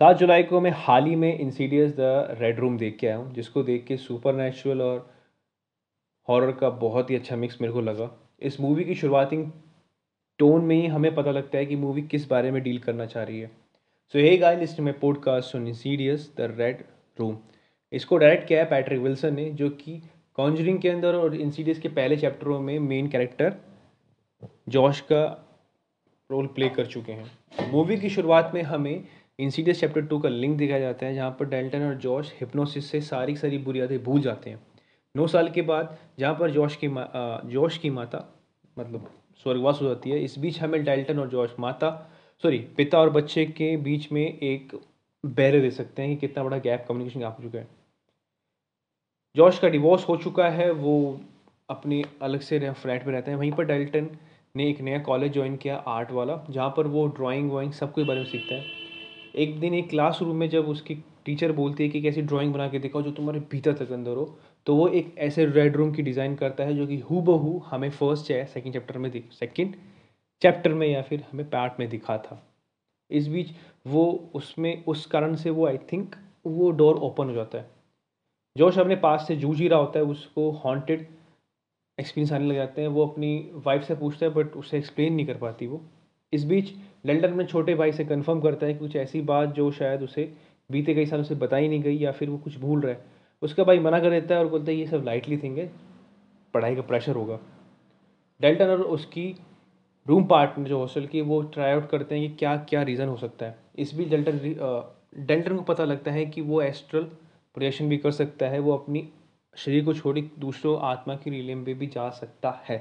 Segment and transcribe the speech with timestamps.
[0.00, 3.32] सात जुलाई को मैं हाल ही में इंसीडियस द रेड रूम देख के आया हूँ,
[3.34, 5.10] जिसको देख के सुपर नेचुरल और
[6.28, 8.08] हॉरर का बहुत ही अच्छा मिक्स मेरे को लगा।
[8.42, 9.42] इस मूवी की शुरुआती
[10.38, 13.24] टोन में ही हमें पता लगता है कि मूवी किस बारे में डील करना चाह
[13.24, 13.50] रही है।
[14.14, 16.82] सो हे गाइस लिस्ट में podcast on Insidious the red
[17.18, 17.36] room
[17.92, 20.00] इसको डायरेक्ट किया है पैट्रिक विल्सन ने, जो कि
[20.38, 23.56] कॉन्जरिंग के अंदर और इंसीडियस के पहले चैप्टरों में मेन कैरेक्टर
[24.68, 25.24] जॉश का
[26.30, 29.02] रोल प्ले कर चुके हैं। मूवी की शुरुआत में हमें
[29.40, 33.00] इंसीडियस चैप्टर टू का लिंक दिखाया जाता है, जहाँ पर डेल्टन और जॉश हिप्नोसिस से
[33.00, 34.60] सारी सारी बुरी बुनियादें भूल जाते हैं।
[35.16, 36.88] नौ साल के बाद, जहाँ पर जॉश की
[37.52, 38.42] जॉश की माता
[38.78, 39.10] मतलब
[39.42, 42.10] स्वर्गवास हो जाती है, इस बीच हमें डेल्टन और जॉश माता
[42.42, 44.78] सॉरी पिता और बच्चे के बीच में एक
[45.26, 47.68] बैर दे सकते हैं कि कितना बड़ा गैप कम्युनिकेशन गैप हो चुका है।
[49.36, 51.20] जॉश का डिवोर्स हो चुका है, वो
[51.70, 54.10] अपने अलग से फ्लैट में रहते हैं। वहीं पर डेल्टन
[54.56, 58.06] ने एक नया कॉलेज ज्वाइन किया आर्ट वाला, जहाँ पर वो ड्राइंग वाइंग सब कुछ
[58.06, 58.79] बारे में सीखता है।
[59.34, 60.94] एक दिन एक क्लास रूम में जब उसकी
[61.24, 64.38] टीचर बोलती है कि कैसी ड्राइंग बना के दिखाओ जो तुम्हारे भीतर तक अंदर हो
[64.66, 67.90] तो वो एक ऐसे रेड रूम की डिज़ाइन करता है जो कि हु बहू हमें
[67.90, 69.74] फ़र्स्ट या सेकेंड चैप्टर में सेकेंड
[70.42, 72.42] चैप्टर में या फिर हमें पार्ट में दिखा था
[73.10, 73.50] इस बीच
[73.86, 76.14] वो उसमें, उस कारण से वो आई थिंक
[76.46, 77.70] वो डोर ओपन हो जाता है।
[78.56, 81.06] जोश अपने पास से जूझ ही रहा होता है, उसको हॉन्टेड
[81.98, 85.26] एक्सपीरियंस आने लग जाते हैं। वो अपनी वाइफ से पूछता है बट उसे एक्सप्लेन नहीं
[85.26, 85.80] कर पाती वो।
[86.32, 86.72] इस बीच
[87.06, 90.32] लंडन में छोटे भाई से कंफर्म करता है कि कुछ ऐसी बात जो शायद उसे
[90.70, 93.04] बीते कई सालों से बताई नहीं गई या फिर वो कुछ भूल रहा है।
[93.42, 95.70] उसका भाई मना कर देता है और बोलता है, ये सब लाइटली थिंग है,
[96.54, 97.38] पढ़ाई का प्रेशर होगा।
[98.40, 99.34] डेल्टन और उसकी
[100.06, 103.16] रूम पार्टनर जो हॉस्टल की वो ट्राई आउट करते हैं कि क्या क्या रीज़न हो
[103.16, 104.38] सकता है। इस बीच डेल्टन
[105.18, 109.08] डेल्टन को पता लगता है कि वो एस्ट्रल प्रोजेक्शन भी कर सकता है, वो अपनी
[109.56, 112.76] शरीर को छोड़ी दूसरों आत्मा की रिलेम में भी जा सकता है।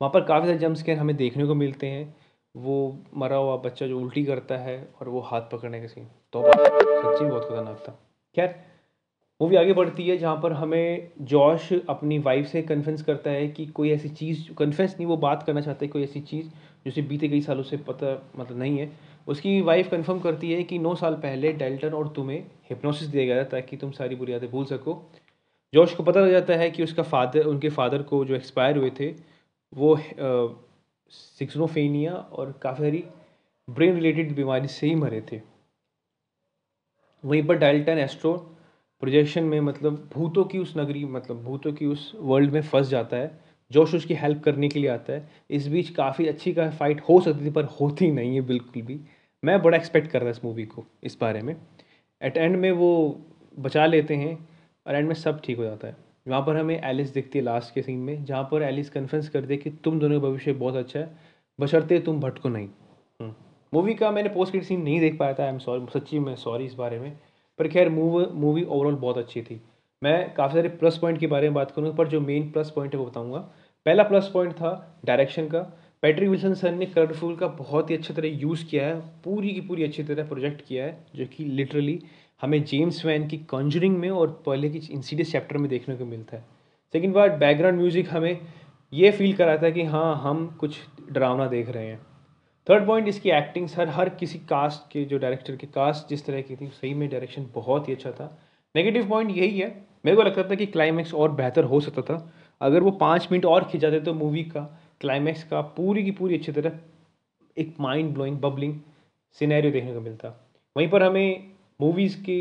[0.00, 2.14] वहाँ पर काफ़ी सारे जम्प स्केयर हमें देखने को मिलते हैं।
[2.56, 2.76] वो
[3.16, 7.24] मरा हुआ बच्चा जो उल्टी करता है और वो हाथ पकड़ने का सीन तो सच्ची
[7.24, 7.98] बहुत खतरनाक था।
[8.36, 8.54] खैर
[9.40, 13.66] मूवी आगे बढ़ती है, जहाँ पर हमें जॉश अपनी वाइफ से कन्फेंस करता है कि
[13.68, 17.40] कोई ऐसी चीज़ कन्फेंस नहीं, वो बात करना चाहते कोई ऐसी चीज़ जो बीते कई
[17.40, 18.90] सालों से पता मतलब नहीं है।
[19.26, 22.38] उसकी वाइफ कंफर्म करती है कि नौ साल पहले डेल्टन और तुम्हें
[22.70, 25.02] हिप्नोसिस दिया गया था ताकि तुम सारी बुरी यादें भूल सको।
[25.72, 28.90] जॉश को पता लग जाता है कि उसका फादर उनके फादर को जो एक्सपायर हुए
[29.00, 29.10] थे,
[29.72, 29.94] वो
[31.10, 33.04] सिक्सनोफेनिया और काफ़ी सारी
[33.68, 35.40] ब्रेन रिलेटेड बीमारी से ही मरे थे।
[37.24, 38.32] वहीं पर डेल्टन एस्ट्रो
[39.02, 43.16] प्रोजेक्शन में मतलब भूतों की उस नगरी मतलब भूतों की उस वर्ल्ड में फंस जाता
[43.16, 43.38] है,
[43.70, 47.20] जोश उसकी हेल्प करने के लिए आता है। इस बीच काफ़ी अच्छी का फाइट हो
[47.20, 49.00] सकती थी, पर होती नहीं है बिल्कुल भी।
[49.42, 51.56] मैं बड़ा एक्सपेक्ट कर रहा इस मूवी को, इस बारे में।
[52.20, 53.20] एट एंड में वो
[53.58, 54.48] बचा लेते हैं
[54.86, 57.74] और एंड में सब ठीक हो जाता है। वहाँ पर हमें एलिस दिखती है लास्ट
[57.74, 60.76] के सीन में जहाँ पर एलिस कन्फ्रेंस कर दे कि तुम दोनों का भविष्य बहुत
[60.76, 61.10] अच्छा है
[61.58, 62.68] बशरते तुम भटको नहीं।
[63.20, 66.18] मूवी हम्म। का मैंने पोस्ट क्रेडिट सीन नहीं देख पाया था आई एम सॉरी सच्ची
[66.18, 67.12] मैं सॉरी इस बारे में
[67.58, 69.60] पर खैर मूव मूवी ओवरऑल बहुत अच्छी थी।
[70.02, 72.94] मैं काफ़ी सारे प्लस पॉइंट के बारे में बात करूँगा पर जो मेन प्लस पॉइंट
[72.94, 73.38] है वो बताऊँगा।
[73.86, 75.60] पहला प्लस पॉइंट था डायरेक्शन का
[76.02, 79.60] पैट्रिक विल्सन सर ने कलरफुल का बहुत ही अच्छी तरह यूज़ किया है, पूरी की
[79.60, 81.98] पूरी अच्छी तरह प्रोजेक्ट किया है, जो कि लिटरली
[82.42, 86.36] हमें जेम्स वैन की कॉन्जरिंग में और पहले की इंसीडियस चैप्टर में देखने को मिलता
[86.36, 86.44] है।
[86.94, 88.38] सेकेंड बार बैकग्राउंड म्यूज़िक हमें
[88.92, 90.78] ये फील कराता है कि हाँ हम कुछ
[91.10, 92.00] डरावना देख रहे हैं।
[92.66, 96.40] थर्ड पॉइंट इसकी एक्टिंग हर हर किसी कास्ट के, जो डायरेक्टर के कास्ट जिस तरह
[96.40, 98.36] की थी, सही में डायरेक्शन बहुत ही अच्छा था।
[98.74, 99.68] नेगेटिव पॉइंट यही है,
[100.04, 103.44] मेरे को लगता था कि क्लाइमैक्स और बेहतर हो सकता था। अगर वो पाँच मिनट
[103.44, 104.68] और खिंचाते तो मूवी का
[105.00, 106.78] क्लाइमैक्स का पूरी की पूरी अच्छी तरह
[107.56, 108.74] एक माइंड ब्लोइंग बबलिंग
[109.38, 110.28] सिनेरियो देखने को मिलता।
[110.76, 112.40] वहीं पर हमें मूवीज़ की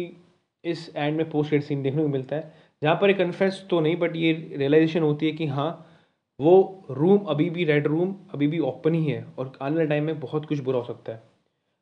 [0.63, 3.95] इस एंड में पोस्ट सीन देखने को मिलता है, जहाँ पर एक कन्फेंस तो नहीं
[3.97, 5.69] बट ये रियलाइजेशन होती है कि हाँ
[6.39, 10.03] वो रूम अभी भी रेड रूम अभी भी ओपन ही है और आने वाले टाइम
[10.03, 11.21] में बहुत कुछ बुरा हो सकता है।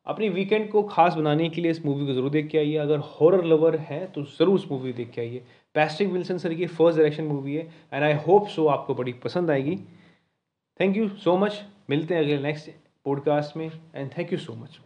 [0.06, 2.98] अपनी वीकेंड को खास बनाने के लिए इस मूवी को ज़रूर देख के आइए। अगर
[3.10, 5.42] हॉरर लवर है तो ज़रूर उस मूवी देख के आइए।
[5.74, 9.50] पैस्टिक विल्सन सर की फ़र्स्ट डायरेक्शन मूवी है एंड आई होप सो आपको बड़ी पसंद
[9.50, 9.78] आएगी।
[10.80, 12.70] थैंक यू सो मच मिलते हैं अगले नेक्स्ट
[13.04, 14.78] पॉडकास्ट में and thank you so much